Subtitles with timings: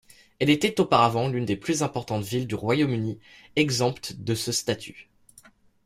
[0.39, 3.19] Elle était auparavant l'une des plus importantes villes du Royaume-Uni
[3.55, 5.11] exemptes de ce statut.